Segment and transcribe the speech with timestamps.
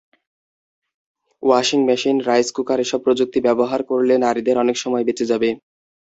[1.43, 5.49] Washing machine, rice cooker এসব প্রযুক্তি ব্যবহার করলে নারীদের অনেক সময় বেঁচে যাবে।